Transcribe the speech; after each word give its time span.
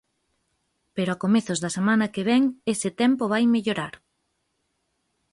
Pero 0.95 1.09
a 1.11 1.19
comezos 1.23 1.59
da 1.63 1.73
semana 1.77 2.11
que 2.13 2.25
vén 2.29 2.43
ese 2.73 2.89
tempo 3.01 3.23
vai 3.33 3.43
mellorar. 3.55 3.93